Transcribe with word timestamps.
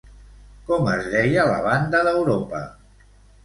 Com 0.69 0.89
es 0.93 1.11
deia 1.11 1.47
la 1.51 1.61
banda 1.67 2.03
d'Europa? 2.11 2.67